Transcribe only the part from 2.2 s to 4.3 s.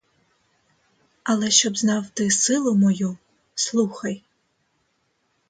силу мою— слухай.